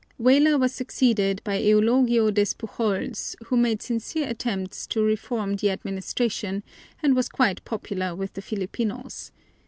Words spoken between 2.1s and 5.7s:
Despujols, who made sincere attempts to reform the